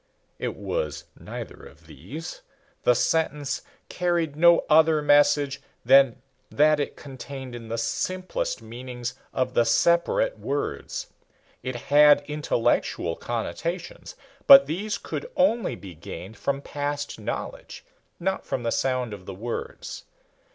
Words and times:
It 0.39 0.55
was 0.55 1.03
neither 1.19 1.63
of 1.63 1.85
these. 1.85 2.41
The 2.85 2.95
sentence 2.95 3.61
carried 3.87 4.35
no 4.35 4.65
other 4.67 4.99
message 4.99 5.61
than 5.85 6.23
that 6.49 6.95
contained 6.95 7.53
in 7.53 7.67
the 7.67 7.77
simplest 7.77 8.63
meanings 8.63 9.13
of 9.31 9.53
the 9.53 9.63
separate 9.63 10.39
words. 10.39 11.05
It 11.61 11.75
had 11.75 12.25
intellectual 12.27 13.15
connotations, 13.15 14.15
but 14.47 14.65
these 14.65 14.97
could 14.97 15.29
only 15.37 15.75
be 15.75 15.93
gained 15.93 16.35
from 16.35 16.63
past 16.63 17.19
knowledge, 17.19 17.85
not 18.19 18.43
from 18.43 18.63
the 18.63 18.71
sound 18.71 19.13
of 19.13 19.27
the 19.27 19.35
words. 19.35 20.05